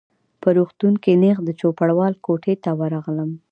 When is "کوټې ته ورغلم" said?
2.25-3.31